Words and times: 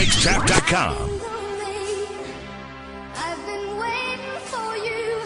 TheMixTrap.com. 0.00 1.20
I've 3.16 3.42
been 3.44 3.76
waiting 3.76 4.40
for 4.48 4.74
you. 4.78 5.20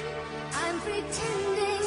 I'm 0.53 0.81
pretending, 0.81 1.87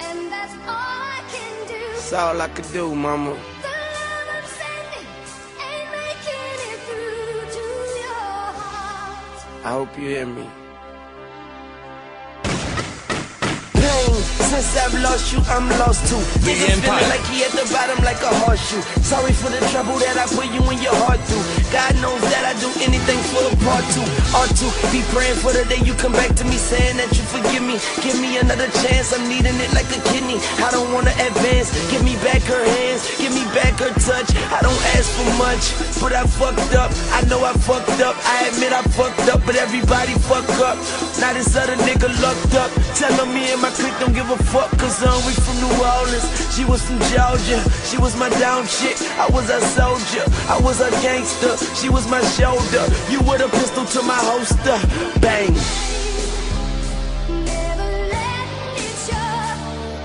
and 0.00 0.32
that's 0.32 0.54
all 0.66 0.74
I 0.74 1.22
can 1.30 1.68
do. 1.68 1.78
That's 1.94 2.12
all 2.14 2.40
I 2.40 2.48
could 2.48 2.72
do, 2.72 2.92
mama. 2.96 3.30
The 3.30 3.38
love 3.38 4.28
I'm 4.34 4.44
sending 4.58 5.06
ain't 5.70 5.88
making 6.02 6.58
it 6.72 6.78
through 6.88 7.46
to 7.54 7.64
your 8.00 8.32
heart. 8.58 9.64
I 9.64 9.70
hope 9.70 9.96
you 9.96 10.08
hear 10.08 10.26
me. 10.26 10.48
Since 14.40 14.76
I've 14.76 14.94
lost 15.02 15.32
you, 15.32 15.40
I'm 15.48 15.68
lost 15.80 16.06
too. 16.08 16.20
Nigga 16.44 16.70
Empire. 16.72 16.98
feeling 16.98 17.10
like 17.10 17.24
he 17.28 17.44
at 17.44 17.52
the 17.52 17.66
bottom 17.72 17.98
like 18.04 18.20
a 18.22 18.32
horseshoe. 18.44 18.82
Sorry 19.02 19.32
for 19.32 19.50
the 19.50 19.60
trouble 19.72 19.98
that 19.98 20.16
I 20.16 20.26
put 20.30 20.46
you 20.52 20.62
in 20.70 20.78
your 20.80 20.94
heart 21.04 21.20
through. 21.28 21.44
Anything 22.82 23.18
for 23.30 23.42
a 23.46 23.54
part 23.62 23.84
two. 23.94 24.04
Or 24.34 24.46
two, 24.58 24.70
be 24.90 25.00
praying 25.14 25.38
for 25.38 25.52
the 25.54 25.64
day 25.70 25.78
you 25.82 25.94
come 25.94 26.12
back 26.12 26.34
to 26.36 26.44
me 26.44 26.56
saying 26.58 26.96
that 26.98 27.10
you 27.14 27.24
forgive 27.30 27.62
me. 27.62 27.78
Give 28.02 28.18
me 28.18 28.38
another 28.38 28.68
chance, 28.82 29.14
I'm 29.14 29.26
needing 29.28 29.54
it 29.58 29.70
like 29.72 29.88
a 29.90 30.00
kidney. 30.10 30.38
I 30.62 30.70
don't 30.70 30.90
wanna 30.92 31.14
advance, 31.18 31.70
give 31.90 32.02
me 32.02 32.16
back 32.24 32.42
her 32.50 32.62
hands, 32.64 33.06
give 33.18 33.32
me 33.34 33.44
back 33.54 33.78
her 33.78 33.92
touch. 34.02 34.30
I 34.50 34.58
don't 34.60 34.82
ask 34.96 35.06
for 35.14 35.28
much, 35.38 35.64
but 36.00 36.12
I 36.12 36.24
fucked 36.26 36.74
up. 36.74 36.90
I 37.12 37.22
know 37.28 37.44
I 37.44 37.52
fucked 37.54 38.00
up, 38.00 38.16
I 38.26 38.48
admit 38.50 38.72
I 38.72 38.82
fucked 38.96 39.28
up, 39.28 39.40
but 39.46 39.56
everybody 39.56 40.14
fuck 40.26 40.48
up. 40.62 40.78
Now 41.20 41.32
this 41.34 41.54
other 41.54 41.76
nigga 41.86 42.08
locked 42.22 42.54
up. 42.56 42.70
Telling 42.96 43.32
me 43.34 43.52
and 43.52 43.60
my 43.60 43.70
clique 43.70 43.96
don't 44.00 44.14
give 44.14 44.28
a 44.30 44.36
fuck, 44.50 44.70
cause 44.78 45.02
um, 45.04 45.20
we 45.26 45.32
from 45.32 45.56
New 45.60 45.72
Orleans. 45.76 46.24
She 46.54 46.64
was 46.64 46.82
from 46.82 46.98
Georgia, 47.12 47.60
she 47.84 47.98
was 47.98 48.16
my 48.16 48.28
down 48.40 48.66
chick. 48.66 48.96
I 49.18 49.28
was 49.30 49.50
a 49.50 49.60
soldier, 49.76 50.24
I 50.48 50.58
was 50.60 50.80
a 50.80 50.90
gangster. 51.04 51.56
She 51.74 51.88
was 51.88 52.08
my 52.08 52.22
shoulder, 52.36 52.71
you 52.72 53.20
with 53.28 53.42
a 53.42 53.48
pistol 53.50 53.84
to 53.84 54.00
my 54.02 54.16
holster. 54.16 54.80
Bang. 55.20 55.52
Never 57.44 57.90
letting 58.08 58.80
it 58.80 58.96
show. 59.04 59.44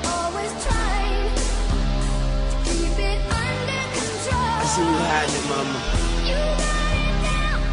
Always 0.04 0.52
trying 0.68 1.32
to 1.32 2.72
keep 2.76 3.00
it 3.00 3.24
under 3.32 3.84
control. 3.96 4.52
I 4.52 4.68
see 4.68 4.84
you 4.84 5.00
hiding, 5.00 5.48
mama. 5.48 5.80
You 6.28 6.36
got 6.59 6.92
it 6.92 7.16
down, 7.24 7.64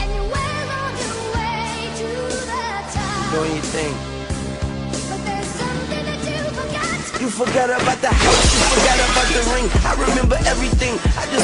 and 0.00 0.08
you're 0.16 0.32
well 0.32 0.68
on 0.80 0.96
your 0.96 1.20
way 1.36 1.92
to 2.00 2.08
the 2.48 2.64
top. 2.88 3.28
Doing 3.36 3.52
your 3.52 3.68
thing. 3.68 3.92
But 5.12 5.20
there's 5.28 5.52
something 5.60 6.04
that 6.08 6.24
you 6.24 6.40
forgot. 6.56 7.20
You 7.20 7.28
forgot 7.28 7.68
about 7.68 8.00
the 8.00 8.08
house, 8.08 8.48
you 8.48 8.64
forgot 8.80 8.96
about 8.96 9.28
the 9.28 9.44
ring. 9.52 9.68
I 9.84 9.92
remember 9.92 10.40
everything, 10.40 10.47
I 10.47 10.47
just 10.47 10.47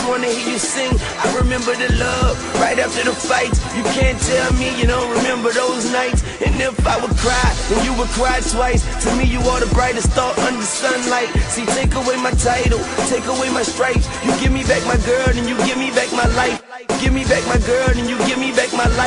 wanna 0.09 0.29
hear 0.29 0.53
you 0.53 0.59
sing. 0.59 0.93
I 1.23 1.27
remember 1.37 1.75
the 1.75 1.93
love 1.97 2.37
right 2.61 2.79
after 2.79 3.05
the 3.05 3.13
fights. 3.13 3.61
You 3.77 3.83
can't 3.97 4.19
tell 4.21 4.53
me 4.55 4.75
you 4.79 4.87
don't 4.87 5.11
remember 5.17 5.53
those 5.53 5.91
nights. 5.93 6.23
And 6.45 6.55
if 6.61 6.75
I 6.87 7.01
would 7.01 7.17
cry, 7.17 7.49
then 7.69 7.85
you 7.85 7.93
would 7.99 8.09
cry 8.17 8.41
twice. 8.41 8.83
To 9.05 9.09
me, 9.17 9.25
you 9.25 9.41
are 9.51 9.61
the 9.61 9.71
brightest 9.75 10.13
star 10.13 10.33
under 10.41 10.63
sunlight. 10.63 11.31
See, 11.49 11.67
take 11.67 11.95
away 11.95 12.17
my 12.17 12.33
title, 12.33 12.81
take 13.09 13.27
away 13.27 13.51
my 13.51 13.63
stripes. 13.63 14.07
You 14.25 14.33
give 14.41 14.53
me 14.53 14.63
back 14.65 14.85
my 14.87 14.99
girl, 15.07 15.31
and 15.31 15.47
you 15.49 15.57
give 15.65 15.79
me 15.79 15.91
back 15.91 16.11
my 16.13 16.27
life. 16.35 16.61
Give 17.01 17.13
me 17.13 17.25
back 17.25 17.45
my 17.47 17.59
girl, 17.67 17.91
and 17.97 18.09
you 18.09 18.14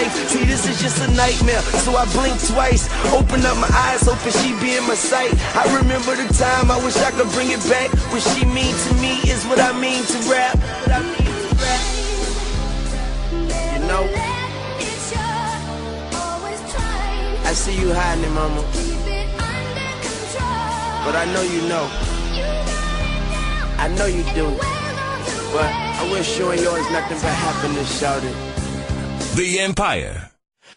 life. 0.08 0.30
See, 0.30 0.46
this 0.46 0.68
is 0.68 0.80
just 0.82 1.02
a 1.08 1.12
nightmare, 1.12 1.62
so 1.84 1.96
I 1.96 2.06
blink 2.14 2.40
twice. 2.48 2.90
Open 3.14 3.46
up 3.46 3.58
my 3.58 3.70
eyes, 3.72 4.02
hoping 4.02 4.34
she 4.42 4.54
be 4.60 4.76
in 4.78 4.84
my 4.88 4.96
sight. 4.96 5.34
I 5.56 5.64
remember 5.78 6.16
the 6.16 6.28
time, 6.34 6.72
I 6.72 6.84
wish 6.84 6.96
I 6.98 7.12
could 7.12 7.30
bring 7.32 7.52
it 7.52 7.64
back. 7.70 7.92
What 8.12 8.22
she 8.22 8.46
mean 8.46 8.74
to 8.88 8.94
me 8.96 9.20
is 9.30 9.46
what 9.46 9.60
I 9.60 9.72
mean 9.80 10.04
to 10.04 10.18
rap. 10.30 10.58
You 13.74 13.88
know, 13.88 14.04
I 17.46 17.54
see 17.54 17.80
you 17.80 17.94
hiding, 17.94 18.34
mama, 18.34 18.62
but 21.06 21.16
I 21.16 21.26
know 21.34 21.42
you 21.42 21.62
know. 21.68 21.88
I 23.80 23.88
know 23.90 24.06
you 24.08 24.24
do, 24.34 24.58
but. 25.54 25.88
I 26.00 26.04
wish 26.12 26.38
you 26.38 26.52
and 26.52 26.62
yours 26.62 26.92
nothing 26.92 27.18
but 27.18 27.34
happiness, 27.34 28.00
shouted. 28.00 28.57
The 29.38 29.60
Empire. 29.60 30.32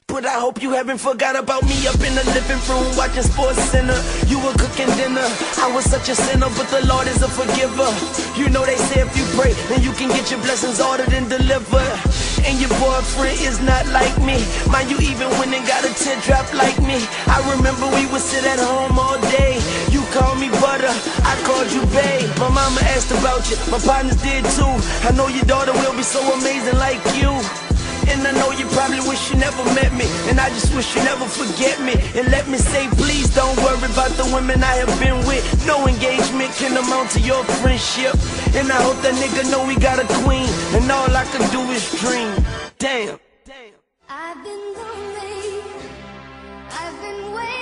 But 0.05 0.27
I 0.29 0.37
hope 0.37 0.61
you 0.61 0.77
haven't 0.77 1.01
forgot 1.01 1.33
about 1.33 1.65
me 1.65 1.89
up 1.89 1.97
in 2.05 2.13
the 2.13 2.21
living 2.37 2.61
room 2.69 2.85
watching 2.93 3.25
Sports 3.25 3.57
Center. 3.73 3.97
You 4.29 4.37
were 4.37 4.53
cooking 4.53 4.93
dinner. 5.01 5.25
I 5.57 5.73
was 5.73 5.89
such 5.89 6.13
a 6.13 6.15
sinner, 6.15 6.53
but 6.61 6.69
the 6.69 6.85
Lord 6.85 7.09
is 7.09 7.25
a 7.25 7.31
forgiver. 7.33 7.89
You 8.37 8.53
know 8.53 8.61
they 8.69 8.77
say 8.77 9.01
if 9.01 9.17
you 9.17 9.25
pray, 9.33 9.57
then 9.73 9.81
you 9.81 9.97
can 9.97 10.13
get 10.13 10.29
your 10.29 10.45
blessings 10.45 10.77
ordered 10.77 11.09
and 11.09 11.25
delivered. 11.25 11.97
And 12.45 12.61
your 12.61 12.69
boyfriend 12.77 13.41
is 13.41 13.65
not 13.65 13.89
like 13.97 14.13
me. 14.21 14.37
Mind 14.69 14.93
you, 14.93 15.01
even 15.09 15.33
when 15.41 15.49
they 15.49 15.65
got 15.65 15.81
a 15.89 15.93
teardrop 15.97 16.45
like 16.53 16.77
me. 16.85 17.01
I 17.33 17.41
remember 17.57 17.89
we 17.97 18.05
would 18.13 18.21
sit 18.21 18.45
at 18.45 18.61
home 18.61 19.01
all 19.01 19.17
day. 19.41 19.57
You 19.89 20.05
called 20.13 20.37
me 20.37 20.53
butter, 20.61 20.93
I 21.25 21.33
called 21.49 21.73
you 21.73 21.81
babe. 21.97 22.29
My 22.37 22.53
mama 22.53 22.85
asked 22.93 23.09
about 23.09 23.41
you, 23.49 23.57
my 23.73 23.81
partners 23.81 24.21
did 24.21 24.45
too. 24.53 24.69
I 25.09 25.17
know 25.17 25.33
your 25.33 25.49
daughter 25.49 25.73
will 25.73 25.97
be 25.97 26.05
so 26.05 26.21
amazing 26.37 26.77
like 26.77 27.01
you. 27.17 27.33
And 28.11 28.27
I 28.27 28.33
know 28.33 28.51
you 28.51 28.67
probably 28.77 29.01
wish 29.09 29.31
you 29.31 29.37
never 29.39 29.65
met 29.75 29.93
me. 29.95 30.07
And 30.29 30.41
I 30.41 30.49
just 30.51 30.75
wish 30.75 30.95
you 30.95 31.03
never 31.05 31.27
forget 31.27 31.81
me. 31.81 31.95
And 32.19 32.31
let 32.31 32.49
me 32.49 32.59
say 32.59 32.89
please 32.99 33.33
don't 33.35 33.57
worry 33.65 33.79
about 33.91 34.11
the 34.21 34.27
women 34.35 34.63
I 34.63 34.75
have 34.83 34.95
been 34.99 35.19
with. 35.27 35.45
No 35.67 35.87
engagement 35.87 36.51
can 36.61 36.77
amount 36.77 37.11
to 37.13 37.21
your 37.21 37.43
friendship. 37.63 38.15
And 38.59 38.71
I 38.71 38.81
hope 38.83 38.99
that 39.03 39.15
nigga 39.23 39.51
know 39.51 39.67
we 39.67 39.77
got 39.77 39.99
a 39.99 40.07
queen. 40.25 40.49
And 40.75 40.91
all 40.91 41.11
I 41.15 41.25
can 41.33 41.45
do 41.51 41.63
is 41.71 41.85
dream. 42.01 42.33
Damn. 42.79 43.19
I've 44.13 44.43
been 44.43 44.75
lonely. 44.75 45.63
I've 46.71 47.01
been 47.01 47.33
waiting. 47.33 47.60